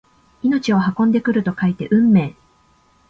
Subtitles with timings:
[0.41, 2.35] 命を運んでくると書いて運命！